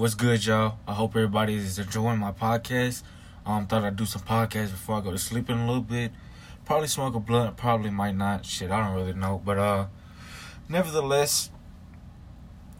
What's 0.00 0.14
good, 0.14 0.46
y'all? 0.46 0.78
I 0.88 0.94
hope 0.94 1.14
everybody 1.14 1.56
is 1.56 1.78
enjoying 1.78 2.16
my 2.16 2.32
podcast. 2.32 3.02
Um, 3.44 3.66
thought 3.66 3.84
I'd 3.84 3.96
do 3.96 4.06
some 4.06 4.22
podcasts 4.22 4.70
before 4.70 4.96
I 4.96 5.00
go 5.02 5.10
to 5.10 5.18
sleep 5.18 5.50
in 5.50 5.58
a 5.58 5.66
little 5.66 5.82
bit. 5.82 6.10
Probably 6.64 6.88
smoke 6.88 7.14
a 7.14 7.20
blunt, 7.20 7.58
probably 7.58 7.90
might 7.90 8.16
not. 8.16 8.46
Shit, 8.46 8.70
I 8.70 8.82
don't 8.82 8.96
really 8.96 9.12
know. 9.12 9.42
But 9.44 9.58
uh, 9.58 9.86
nevertheless, 10.70 11.50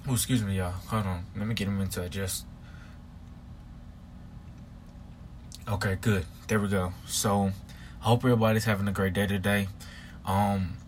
oh, 0.08 0.14
excuse 0.14 0.42
me, 0.42 0.56
y'all. 0.56 0.70
Hold 0.70 1.04
on, 1.04 1.26
let 1.36 1.46
me 1.46 1.54
get 1.54 1.68
him 1.68 1.78
into 1.82 2.02
it. 2.02 2.08
Just 2.08 2.46
okay, 5.68 5.98
good. 6.00 6.24
There 6.48 6.58
we 6.58 6.68
go. 6.68 6.94
So, 7.06 7.52
I 8.00 8.04
hope 8.04 8.20
everybody's 8.20 8.64
having 8.64 8.88
a 8.88 8.92
great 8.92 9.12
day 9.12 9.26
today. 9.26 9.68
Um, 10.24 10.78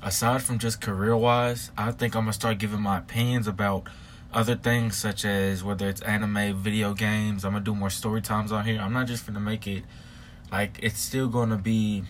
aside 0.00 0.44
from 0.44 0.60
just 0.60 0.80
career 0.80 1.16
wise, 1.16 1.72
I 1.76 1.90
think 1.90 2.14
I'm 2.14 2.22
gonna 2.22 2.34
start 2.34 2.58
giving 2.58 2.80
my 2.80 2.98
opinions 2.98 3.48
about 3.48 3.88
other 4.32 4.56
things 4.56 4.96
such 4.96 5.24
as 5.24 5.62
whether 5.62 5.88
it's 5.88 6.00
anime, 6.02 6.56
video 6.56 6.94
games. 6.94 7.44
I'm 7.44 7.52
gonna 7.52 7.64
do 7.64 7.74
more 7.74 7.90
story 7.90 8.22
times 8.22 8.52
on 8.52 8.64
here. 8.64 8.80
I'm 8.80 8.92
not 8.92 9.06
just 9.06 9.26
gonna 9.26 9.40
make 9.40 9.66
it 9.66 9.84
like 10.50 10.78
it's 10.82 10.98
still 10.98 11.28
gonna 11.28 11.58
be 11.58 12.04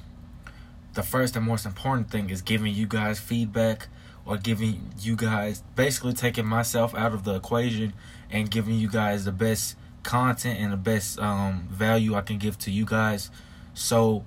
the 0.94 1.02
first 1.02 1.36
and 1.36 1.46
most 1.46 1.66
important 1.66 2.10
thing 2.10 2.30
is 2.30 2.42
giving 2.42 2.74
you 2.74 2.86
guys 2.86 3.18
feedback 3.18 3.88
or 4.24 4.36
giving 4.36 4.92
you 5.00 5.16
guys 5.16 5.62
basically 5.74 6.12
taking 6.12 6.46
myself 6.46 6.94
out 6.94 7.12
of 7.12 7.24
the 7.24 7.34
equation 7.34 7.92
and 8.30 8.50
giving 8.50 8.74
you 8.74 8.88
guys 8.88 9.24
the 9.24 9.32
best 9.32 9.76
content 10.02 10.58
and 10.60 10.72
the 10.72 10.76
best 10.76 11.18
um, 11.18 11.66
value 11.70 12.14
I 12.14 12.20
can 12.20 12.38
give 12.38 12.58
to 12.60 12.70
you 12.70 12.84
guys. 12.84 13.30
So 13.74 14.24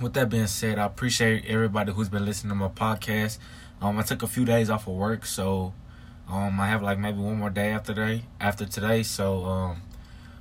with 0.00 0.14
that 0.14 0.28
being 0.28 0.46
said, 0.46 0.78
I 0.78 0.86
appreciate 0.86 1.44
everybody 1.46 1.92
who's 1.92 2.08
been 2.08 2.24
listening 2.24 2.50
to 2.50 2.54
my 2.54 2.68
podcast. 2.68 3.38
Um, 3.80 3.98
I 3.98 4.02
took 4.02 4.22
a 4.22 4.26
few 4.26 4.44
days 4.44 4.70
off 4.70 4.86
of 4.86 4.94
work, 4.94 5.26
so 5.26 5.74
um, 6.28 6.58
I 6.60 6.68
have 6.68 6.82
like 6.82 6.98
maybe 6.98 7.18
one 7.18 7.38
more 7.38 7.50
day 7.50 7.68
after 7.70 7.94
today. 7.94 8.22
After 8.40 8.66
today, 8.66 9.02
so 9.02 9.44
um, 9.44 9.82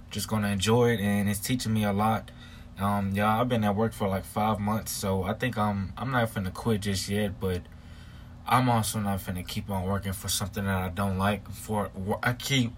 just 0.10 0.28
gonna 0.28 0.48
enjoy 0.50 0.92
it, 0.94 1.00
and 1.00 1.30
it's 1.30 1.40
teaching 1.40 1.74
me 1.74 1.84
a 1.84 1.94
lot. 1.94 2.32
Um, 2.80 3.12
yeah, 3.14 3.40
I've 3.40 3.48
been 3.48 3.64
at 3.64 3.76
work 3.76 3.94
for 3.94 4.08
like 4.08 4.26
five 4.26 4.60
months, 4.60 4.92
so 4.92 5.24
I 5.24 5.34
think 5.34 5.58
I'm 5.58 5.94
I'm 5.98 6.12
not 6.12 6.34
finna 6.34 6.54
quit 6.54 6.82
just 6.82 7.08
yet, 7.08 7.40
but 7.40 7.62
I'm 8.48 8.68
also 8.68 9.00
not 9.00 9.20
finna 9.20 9.48
keep 9.48 9.70
on 9.70 9.86
working 9.86 10.14
for 10.14 10.28
something 10.28 10.66
that 10.66 10.76
I 10.76 10.90
don't 10.90 11.18
like. 11.18 11.50
For 11.52 11.92
I 12.24 12.34
keep, 12.34 12.74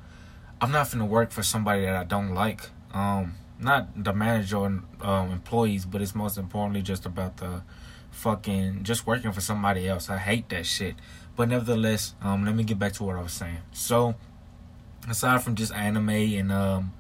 I'm 0.59 0.71
not 0.71 0.87
finna 0.87 1.07
work 1.07 1.31
for 1.31 1.43
somebody 1.43 1.83
that 1.83 1.95
I 1.95 2.03
don't 2.03 2.33
like. 2.33 2.69
Um, 2.93 3.35
not 3.59 4.03
the 4.03 4.13
manager 4.13 4.65
and 4.65 4.83
um, 5.01 5.31
employees, 5.31 5.85
but 5.85 6.01
it's 6.01 6.15
most 6.15 6.37
importantly 6.37 6.81
just 6.81 7.05
about 7.05 7.37
the 7.37 7.63
fucking 8.11 8.83
just 8.83 9.05
working 9.05 9.31
for 9.31 9.41
somebody 9.41 9.87
else. 9.87 10.09
I 10.09 10.17
hate 10.17 10.49
that 10.49 10.65
shit. 10.65 10.95
But 11.35 11.49
nevertheless, 11.49 12.15
um, 12.21 12.45
let 12.45 12.55
me 12.55 12.63
get 12.63 12.79
back 12.79 12.93
to 12.93 13.03
what 13.03 13.15
I 13.15 13.21
was 13.21 13.33
saying. 13.33 13.59
So, 13.71 14.15
aside 15.07 15.43
from 15.43 15.55
just 15.55 15.71
anime 15.73 16.09
and 16.09 16.51
um, 16.51 16.93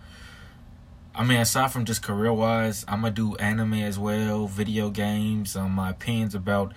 I 1.15 1.23
mean, 1.23 1.39
aside 1.39 1.71
from 1.71 1.85
just 1.85 2.03
career 2.03 2.31
wise, 2.31 2.85
I'm 2.87 3.01
gonna 3.01 3.11
do 3.11 3.35
anime 3.37 3.73
as 3.75 3.97
well, 3.97 4.45
video 4.45 4.91
games, 4.91 5.55
um, 5.55 5.71
my 5.71 5.89
opinions 5.89 6.35
about 6.35 6.73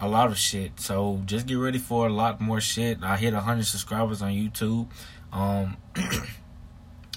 a 0.00 0.08
lot 0.08 0.28
of 0.28 0.38
shit. 0.38 0.80
So 0.80 1.20
just 1.26 1.46
get 1.46 1.56
ready 1.56 1.78
for 1.78 2.06
a 2.06 2.12
lot 2.12 2.40
more 2.40 2.60
shit. 2.60 3.02
I 3.02 3.16
hit 3.16 3.34
100 3.34 3.66
subscribers 3.66 4.22
on 4.22 4.30
YouTube. 4.30 4.88
Um, 5.32 5.76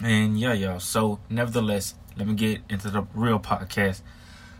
and 0.04 0.40
yeah, 0.40 0.54
y'all. 0.54 0.80
So, 0.80 1.20
nevertheless, 1.30 1.96
let 2.18 2.28
me 2.28 2.34
get 2.36 2.62
into 2.70 2.90
the 2.90 3.08
real 3.14 3.40
podcast. 3.40 4.02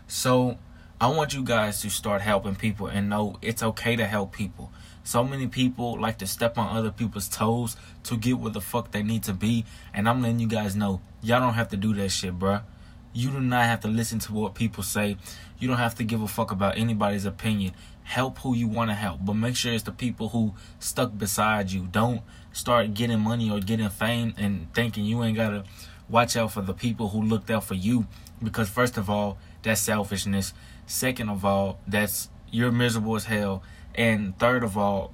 So, 0.06 0.58
I 1.00 1.06
want 1.06 1.32
you 1.32 1.42
guys 1.42 1.80
to 1.80 1.88
start 1.88 2.20
helping 2.20 2.56
people 2.56 2.86
and 2.86 3.08
know 3.08 3.38
it's 3.40 3.62
okay 3.62 3.96
to 3.96 4.06
help 4.06 4.32
people. 4.32 4.70
So 5.02 5.24
many 5.24 5.46
people 5.46 5.98
like 5.98 6.18
to 6.18 6.26
step 6.26 6.58
on 6.58 6.76
other 6.76 6.90
people's 6.90 7.26
toes 7.28 7.76
to 8.04 8.18
get 8.18 8.38
where 8.38 8.52
the 8.52 8.60
fuck 8.60 8.90
they 8.90 9.02
need 9.02 9.22
to 9.22 9.32
be. 9.32 9.64
And 9.94 10.06
I'm 10.06 10.20
letting 10.20 10.40
you 10.40 10.46
guys 10.46 10.76
know, 10.76 11.00
y'all 11.22 11.40
don't 11.40 11.54
have 11.54 11.68
to 11.68 11.76
do 11.78 11.94
that 11.94 12.10
shit, 12.10 12.38
bruh. 12.38 12.62
You 13.12 13.30
do 13.30 13.40
not 13.40 13.64
have 13.64 13.80
to 13.80 13.88
listen 13.88 14.18
to 14.20 14.32
what 14.32 14.54
people 14.54 14.82
say. 14.82 15.16
You 15.58 15.68
don't 15.68 15.78
have 15.78 15.94
to 15.96 16.04
give 16.04 16.22
a 16.22 16.28
fuck 16.28 16.50
about 16.50 16.78
anybody's 16.78 17.24
opinion. 17.24 17.72
Help 18.04 18.38
who 18.38 18.54
you 18.54 18.68
want 18.68 18.90
to 18.90 18.94
help, 18.94 19.24
but 19.24 19.34
make 19.34 19.56
sure 19.56 19.72
it's 19.72 19.84
the 19.84 19.92
people 19.92 20.30
who 20.30 20.54
stuck 20.78 21.16
beside 21.16 21.70
you. 21.70 21.86
Don't 21.90 22.22
start 22.52 22.94
getting 22.94 23.20
money 23.20 23.50
or 23.50 23.60
getting 23.60 23.88
fame 23.88 24.34
and 24.36 24.72
thinking 24.74 25.04
you 25.04 25.22
ain't 25.22 25.36
got 25.36 25.50
to 25.50 25.64
watch 26.08 26.36
out 26.36 26.52
for 26.52 26.62
the 26.62 26.74
people 26.74 27.10
who 27.10 27.22
looked 27.22 27.50
out 27.50 27.64
for 27.64 27.74
you 27.74 28.06
because 28.42 28.68
first 28.68 28.96
of 28.96 29.08
all, 29.08 29.38
that's 29.62 29.80
selfishness. 29.80 30.54
Second 30.86 31.28
of 31.28 31.44
all, 31.44 31.78
that's 31.86 32.28
you're 32.50 32.72
miserable 32.72 33.14
as 33.14 33.26
hell 33.26 33.62
and 33.94 34.38
third 34.38 34.62
of 34.64 34.76
all, 34.76 35.12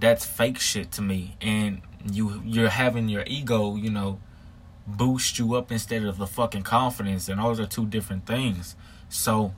that's 0.00 0.24
fake 0.24 0.58
shit 0.58 0.90
to 0.92 1.02
me. 1.02 1.36
And 1.40 1.82
you 2.10 2.42
you're 2.44 2.68
having 2.68 3.08
your 3.08 3.24
ego, 3.26 3.76
you 3.76 3.90
know, 3.90 4.20
boost 4.86 5.38
you 5.38 5.54
up 5.54 5.70
instead 5.70 6.04
of 6.04 6.18
the 6.18 6.26
fucking 6.26 6.62
confidence, 6.62 7.28
and 7.28 7.40
those 7.40 7.60
are 7.60 7.66
two 7.66 7.86
different 7.86 8.26
things. 8.26 8.76
So 9.08 9.54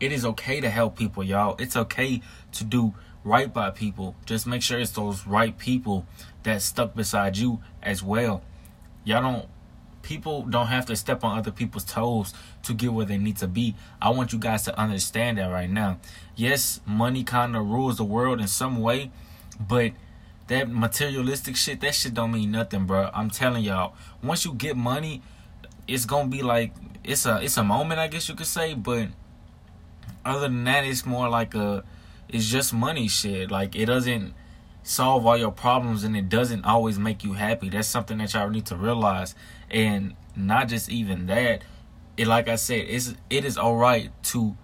it 0.00 0.12
is 0.12 0.24
okay 0.24 0.60
to 0.60 0.70
help 0.70 0.96
people, 0.96 1.24
y'all. 1.24 1.56
It's 1.58 1.76
okay 1.76 2.20
to 2.52 2.64
do 2.64 2.94
right 3.24 3.52
by 3.52 3.70
people. 3.70 4.14
Just 4.24 4.46
make 4.46 4.62
sure 4.62 4.78
it's 4.78 4.92
those 4.92 5.26
right 5.26 5.56
people 5.56 6.06
that 6.42 6.62
stuck 6.62 6.94
beside 6.94 7.36
you 7.36 7.60
as 7.82 8.02
well. 8.02 8.42
Y'all 9.04 9.22
don't 9.22 9.48
people 10.02 10.42
don't 10.42 10.68
have 10.68 10.86
to 10.86 10.94
step 10.94 11.24
on 11.24 11.36
other 11.36 11.50
people's 11.50 11.82
toes 11.82 12.32
to 12.62 12.72
get 12.72 12.92
where 12.92 13.04
they 13.04 13.18
need 13.18 13.36
to 13.36 13.48
be. 13.48 13.74
I 14.00 14.10
want 14.10 14.32
you 14.32 14.38
guys 14.38 14.62
to 14.62 14.78
understand 14.78 15.38
that 15.38 15.46
right 15.46 15.68
now. 15.68 15.98
Yes, 16.36 16.80
money 16.86 17.24
kind 17.24 17.56
of 17.56 17.66
rules 17.68 17.96
the 17.96 18.04
world 18.04 18.40
in 18.40 18.46
some 18.46 18.80
way, 18.80 19.10
but 19.58 19.90
that 20.48 20.70
materialistic 20.70 21.56
shit, 21.56 21.80
that 21.80 21.94
shit 21.94 22.14
don't 22.14 22.32
mean 22.32 22.50
nothing, 22.50 22.86
bro. 22.86 23.10
I'm 23.12 23.30
telling 23.30 23.64
y'all, 23.64 23.94
once 24.22 24.44
you 24.44 24.54
get 24.54 24.76
money, 24.76 25.22
it's 25.88 26.04
gonna 26.04 26.28
be 26.28 26.42
like 26.42 26.72
it's 27.04 27.26
a 27.26 27.40
it's 27.42 27.56
a 27.56 27.64
moment, 27.64 28.00
I 28.00 28.08
guess 28.08 28.28
you 28.28 28.34
could 28.34 28.46
say, 28.46 28.74
but 28.74 29.08
other 30.24 30.40
than 30.40 30.64
that, 30.64 30.84
it's 30.84 31.06
more 31.06 31.28
like 31.28 31.54
a 31.54 31.84
it's 32.28 32.46
just 32.46 32.72
money 32.72 33.08
shit. 33.08 33.50
Like 33.50 33.76
it 33.76 33.86
doesn't 33.86 34.34
solve 34.82 35.26
all 35.26 35.36
your 35.36 35.50
problems 35.50 36.04
and 36.04 36.16
it 36.16 36.28
doesn't 36.28 36.64
always 36.64 36.98
make 36.98 37.24
you 37.24 37.32
happy. 37.32 37.68
That's 37.68 37.88
something 37.88 38.18
that 38.18 38.34
y'all 38.34 38.50
need 38.50 38.66
to 38.66 38.76
realize. 38.76 39.34
And 39.70 40.14
not 40.36 40.68
just 40.68 40.88
even 40.88 41.26
that, 41.26 41.62
it 42.16 42.26
like 42.26 42.48
I 42.48 42.56
said, 42.56 42.86
it's 42.88 43.14
it 43.30 43.44
is 43.44 43.58
alright 43.58 44.10
to 44.24 44.56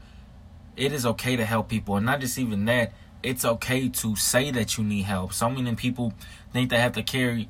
it 0.77 0.93
is 0.93 1.05
okay 1.05 1.37
to 1.37 1.45
help 1.45 1.69
people 1.69 1.97
and 1.97 2.07
not 2.07 2.21
just 2.21 2.39
even 2.39 2.65
that, 2.67 2.93
it's 3.23 3.45
okay 3.45 3.89
to 3.89 4.17
say 4.17 4.51
that 4.51 4.77
you 4.77 4.85
need 4.85 5.03
help. 5.03 5.33
So 5.33 5.49
many 5.49 5.75
people 5.75 6.13
think 6.53 6.71
they 6.71 6.79
have 6.79 6.93
to 6.93 7.03
carry 7.03 7.49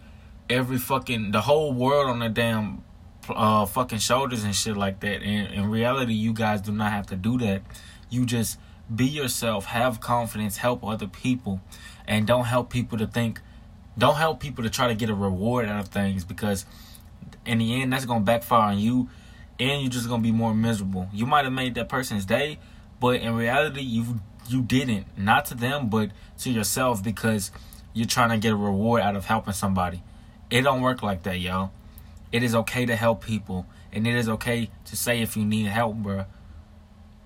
every 0.50 0.78
fucking 0.78 1.32
the 1.32 1.40
whole 1.40 1.72
world 1.72 2.10
on 2.10 2.18
their 2.18 2.28
damn 2.28 2.84
uh 3.28 3.64
fucking 3.64 3.98
shoulders 3.98 4.44
and 4.44 4.54
shit 4.54 4.76
like 4.76 5.00
that. 5.00 5.22
And 5.22 5.52
in 5.52 5.70
reality 5.70 6.14
you 6.14 6.32
guys 6.32 6.60
do 6.60 6.72
not 6.72 6.92
have 6.92 7.06
to 7.08 7.16
do 7.16 7.38
that. 7.38 7.62
You 8.10 8.26
just 8.26 8.58
be 8.94 9.06
yourself, 9.06 9.66
have 9.66 10.00
confidence, 10.00 10.58
help 10.58 10.84
other 10.84 11.06
people 11.06 11.60
and 12.06 12.26
don't 12.26 12.44
help 12.44 12.70
people 12.70 12.98
to 12.98 13.06
think 13.06 13.40
don't 13.96 14.16
help 14.16 14.40
people 14.40 14.64
to 14.64 14.70
try 14.70 14.88
to 14.88 14.94
get 14.94 15.10
a 15.10 15.14
reward 15.14 15.68
out 15.68 15.80
of 15.80 15.88
things 15.88 16.24
because 16.24 16.64
in 17.44 17.58
the 17.58 17.80
end 17.80 17.92
that's 17.92 18.04
gonna 18.04 18.24
backfire 18.24 18.70
on 18.70 18.78
you 18.78 19.08
and 19.60 19.82
you're 19.82 19.90
just 19.90 20.08
gonna 20.08 20.22
be 20.22 20.32
more 20.32 20.54
miserable 20.54 21.08
you 21.12 21.26
might 21.26 21.44
have 21.44 21.52
made 21.52 21.74
that 21.74 21.88
person's 21.88 22.24
day 22.24 22.58
but 23.00 23.16
in 23.20 23.34
reality 23.34 23.80
you 23.82 24.20
you 24.52 24.62
didn't 24.62 25.06
not 25.16 25.44
to 25.46 25.54
them 25.54 25.88
but 25.88 26.10
to 26.38 26.50
yourself 26.50 27.02
because 27.02 27.50
you're 27.92 28.06
trying 28.06 28.30
to 28.30 28.38
get 28.38 28.52
a 28.52 28.56
reward 28.56 29.02
out 29.02 29.16
of 29.16 29.26
helping 29.26 29.52
somebody 29.52 30.02
it 30.50 30.62
don't 30.62 30.82
work 30.82 31.02
like 31.02 31.22
that 31.22 31.38
y'all 31.40 31.70
it 32.30 32.42
is 32.42 32.54
okay 32.54 32.86
to 32.86 32.96
help 32.96 33.24
people 33.24 33.66
and 33.92 34.06
it 34.06 34.14
is 34.14 34.28
okay 34.28 34.70
to 34.84 34.96
say 34.96 35.20
if 35.20 35.36
you 35.36 35.44
need 35.44 35.66
help 35.66 35.96
bro 35.96 36.24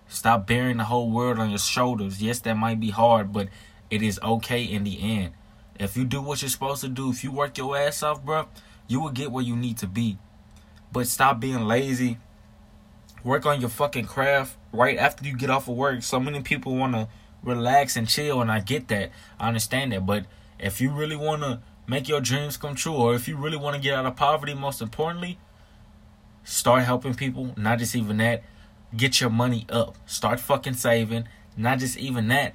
stop 0.09 0.47
bearing 0.47 0.76
the 0.76 0.84
whole 0.84 1.10
world 1.10 1.38
on 1.38 1.50
your 1.50 1.59
shoulders 1.59 2.22
yes 2.22 2.38
that 2.41 2.56
might 2.56 2.81
be 2.81 2.91
hard 2.91 3.32
but 3.32 3.48
it 3.91 4.03
is 4.03 4.19
okay 4.22 4.62
in 4.62 4.84
the 4.84 5.00
end. 5.00 5.32
If 5.78 5.97
you 5.97 6.04
do 6.04 6.22
what 6.22 6.42
you're 6.42 6.48
supposed 6.48 6.81
to 6.82 6.88
do, 6.88 7.10
if 7.10 7.22
you 7.22 7.31
work 7.31 7.56
your 7.59 7.76
ass 7.76 8.03
off, 8.03 8.25
bro, 8.25 8.48
you 8.88 9.00
will 9.00 9.10
get 9.10 9.31
where 9.31 9.45
you 9.45 9.56
need 9.56 9.78
to 9.78 9.86
be. 9.86 10.18
But 10.92 11.06
stop 11.06 11.41
being 11.41 11.66
lazy. 11.66 12.18
Work 13.26 13.44
on 13.44 13.60
your 13.60 13.70
fucking 13.70 14.04
craft 14.04 14.56
right 14.72 14.96
after 14.96 15.26
you 15.26 15.36
get 15.36 15.50
off 15.50 15.66
of 15.66 15.74
work. 15.74 16.04
So 16.04 16.20
many 16.20 16.42
people 16.42 16.76
want 16.76 16.92
to 16.92 17.08
relax 17.42 17.96
and 17.96 18.08
chill, 18.08 18.40
and 18.40 18.52
I 18.52 18.60
get 18.60 18.86
that. 18.86 19.10
I 19.40 19.48
understand 19.48 19.90
that. 19.90 20.06
But 20.06 20.26
if 20.60 20.80
you 20.80 20.92
really 20.92 21.16
want 21.16 21.42
to 21.42 21.58
make 21.88 22.08
your 22.08 22.20
dreams 22.20 22.56
come 22.56 22.76
true, 22.76 22.94
or 22.94 23.16
if 23.16 23.26
you 23.26 23.36
really 23.36 23.56
want 23.56 23.74
to 23.74 23.82
get 23.82 23.94
out 23.94 24.06
of 24.06 24.14
poverty, 24.14 24.54
most 24.54 24.80
importantly, 24.80 25.40
start 26.44 26.84
helping 26.84 27.14
people. 27.14 27.52
Not 27.56 27.80
just 27.80 27.96
even 27.96 28.18
that. 28.18 28.44
Get 28.96 29.20
your 29.20 29.30
money 29.30 29.66
up. 29.70 29.96
Start 30.06 30.38
fucking 30.38 30.74
saving. 30.74 31.26
Not 31.56 31.80
just 31.80 31.98
even 31.98 32.28
that 32.28 32.54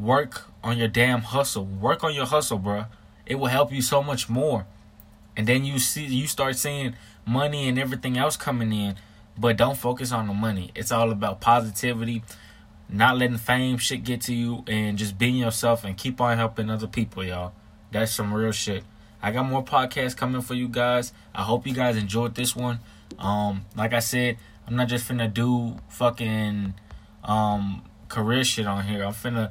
work 0.00 0.46
on 0.64 0.78
your 0.78 0.88
damn 0.88 1.20
hustle. 1.20 1.64
Work 1.64 2.02
on 2.02 2.12
your 2.12 2.26
hustle, 2.26 2.58
bro. 2.58 2.86
It 3.24 3.36
will 3.36 3.46
help 3.46 3.72
you 3.72 3.82
so 3.82 4.02
much 4.02 4.28
more. 4.28 4.66
And 5.36 5.46
then 5.46 5.64
you 5.64 5.78
see 5.78 6.06
you 6.06 6.26
start 6.26 6.56
seeing 6.56 6.96
money 7.24 7.68
and 7.68 7.78
everything 7.78 8.18
else 8.18 8.36
coming 8.36 8.72
in, 8.72 8.96
but 9.38 9.56
don't 9.56 9.76
focus 9.76 10.12
on 10.12 10.26
the 10.26 10.34
money. 10.34 10.70
It's 10.74 10.90
all 10.90 11.10
about 11.10 11.40
positivity, 11.40 12.22
not 12.88 13.16
letting 13.16 13.38
fame 13.38 13.78
shit 13.78 14.04
get 14.04 14.22
to 14.22 14.34
you 14.34 14.64
and 14.66 14.98
just 14.98 15.18
being 15.18 15.36
yourself 15.36 15.84
and 15.84 15.96
keep 15.96 16.20
on 16.20 16.36
helping 16.36 16.70
other 16.70 16.86
people, 16.86 17.24
y'all. 17.24 17.52
That's 17.92 18.12
some 18.12 18.34
real 18.34 18.52
shit. 18.52 18.84
I 19.22 19.30
got 19.30 19.48
more 19.48 19.64
podcasts 19.64 20.16
coming 20.16 20.42
for 20.42 20.54
you 20.54 20.68
guys. 20.68 21.12
I 21.34 21.42
hope 21.42 21.66
you 21.66 21.74
guys 21.74 21.96
enjoyed 21.96 22.34
this 22.34 22.54
one. 22.54 22.80
Um, 23.18 23.64
like 23.76 23.92
I 23.92 23.98
said, 24.00 24.38
I'm 24.66 24.76
not 24.76 24.88
just 24.88 25.08
finna 25.08 25.32
do 25.32 25.76
fucking 25.88 26.74
um 27.24 27.82
career 28.08 28.44
shit 28.44 28.66
on 28.66 28.84
here. 28.84 29.04
I'm 29.04 29.12
finna 29.12 29.50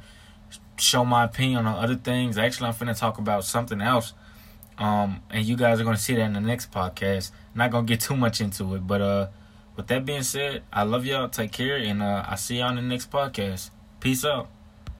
show 0.77 1.03
my 1.03 1.23
opinion 1.23 1.65
on 1.65 1.83
other 1.83 1.95
things. 1.95 2.37
Actually, 2.37 2.67
I'm 2.67 2.75
finna 2.75 2.97
talk 2.97 3.17
about 3.17 3.43
something 3.43 3.81
else. 3.81 4.13
Um, 4.77 5.21
and 5.31 5.43
you 5.43 5.57
guys 5.57 5.81
are 5.81 5.83
gonna 5.83 5.97
see 5.97 6.15
that 6.15 6.21
in 6.21 6.33
the 6.33 6.41
next 6.41 6.71
podcast. 6.71 7.31
not 7.55 7.71
gonna 7.71 7.87
get 7.87 7.99
too 7.99 8.15
much 8.15 8.41
into 8.41 8.75
it, 8.75 8.85
but 8.85 9.01
uh, 9.01 9.27
with 9.77 9.87
that 9.87 10.03
being 10.05 10.23
said, 10.23 10.63
I 10.73 10.83
love 10.83 11.05
y'all. 11.05 11.29
Take 11.29 11.53
care, 11.53 11.77
and 11.77 12.01
uh, 12.01 12.25
I 12.27 12.35
see 12.35 12.57
y'all 12.57 12.67
on 12.67 12.75
the 12.75 12.81
next 12.81 13.09
podcast. 13.09 13.69
Peace 14.01 14.25
out. 14.25 14.49